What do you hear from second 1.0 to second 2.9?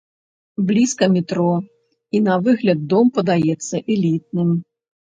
метро, і на выгляд